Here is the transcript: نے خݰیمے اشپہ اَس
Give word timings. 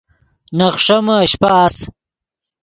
نے 0.57 0.67
خݰیمے 0.75 1.15
اشپہ 1.23 1.49
اَس 1.63 1.75